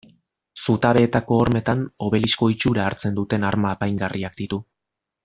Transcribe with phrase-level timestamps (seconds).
[0.67, 4.65] Zutabeetako hormetan obelisko itxura hartzen duten arma apaingarriak ditu.